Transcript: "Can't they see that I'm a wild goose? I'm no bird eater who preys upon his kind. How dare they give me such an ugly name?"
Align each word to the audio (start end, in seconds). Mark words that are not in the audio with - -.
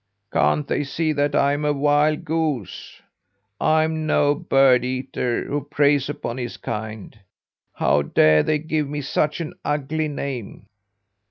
"Can't 0.33 0.67
they 0.67 0.83
see 0.83 1.13
that 1.13 1.35
I'm 1.35 1.63
a 1.63 1.73
wild 1.73 2.25
goose? 2.25 3.03
I'm 3.59 4.07
no 4.07 4.33
bird 4.33 4.83
eater 4.83 5.45
who 5.45 5.61
preys 5.61 6.09
upon 6.09 6.39
his 6.39 6.57
kind. 6.57 7.19
How 7.75 8.01
dare 8.01 8.41
they 8.41 8.57
give 8.57 8.89
me 8.89 9.01
such 9.01 9.39
an 9.41 9.53
ugly 9.63 10.07
name?" 10.07 10.65